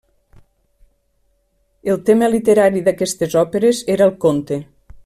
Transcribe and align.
El 1.95 2.01
tema 2.09 2.31
literari 2.37 2.83
d'aquestes 2.89 3.39
òperes 3.45 3.87
era 3.99 4.11
el 4.11 4.17
conte. 4.27 4.61